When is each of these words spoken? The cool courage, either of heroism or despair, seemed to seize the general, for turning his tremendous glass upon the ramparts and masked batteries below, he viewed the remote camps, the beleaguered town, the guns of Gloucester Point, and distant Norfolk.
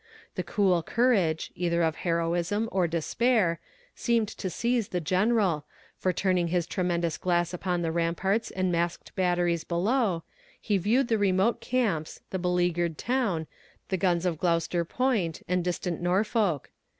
The 0.33 0.41
cool 0.41 0.81
courage, 0.81 1.51
either 1.53 1.83
of 1.83 1.97
heroism 1.97 2.67
or 2.71 2.87
despair, 2.87 3.59
seemed 3.93 4.27
to 4.29 4.49
seize 4.49 4.87
the 4.87 4.99
general, 4.99 5.65
for 5.95 6.11
turning 6.11 6.47
his 6.47 6.65
tremendous 6.65 7.19
glass 7.19 7.53
upon 7.53 7.83
the 7.83 7.91
ramparts 7.91 8.49
and 8.49 8.71
masked 8.71 9.15
batteries 9.15 9.63
below, 9.63 10.23
he 10.59 10.79
viewed 10.79 11.07
the 11.07 11.19
remote 11.19 11.61
camps, 11.61 12.21
the 12.31 12.39
beleaguered 12.39 12.97
town, 12.97 13.45
the 13.89 13.95
guns 13.97 14.25
of 14.25 14.39
Gloucester 14.39 14.83
Point, 14.83 15.43
and 15.47 15.63
distant 15.63 16.01
Norfolk. 16.01 16.71